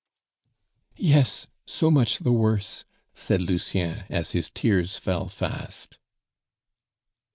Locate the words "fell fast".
4.97-5.99